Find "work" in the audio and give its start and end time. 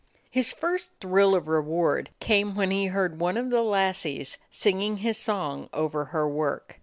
6.27-6.79